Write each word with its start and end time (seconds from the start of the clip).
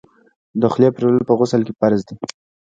د 0.61 0.63
خولې 0.71 0.89
پریولل 0.95 1.23
په 1.27 1.33
غسل 1.39 1.61
کي 1.67 1.73
فرض 1.79 2.01
دي. 2.07 2.15